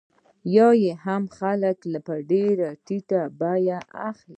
یا 0.55 0.67
یې 0.83 0.93
هم 1.05 1.23
خلک 1.37 1.77
په 2.05 2.13
ډېره 2.31 2.69
ټیټه 2.85 3.21
بیه 3.39 3.79
اخلي 4.09 4.27